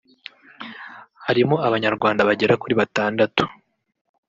[1.25, 3.43] harimo Abanyarwanda bagera kuri batandatu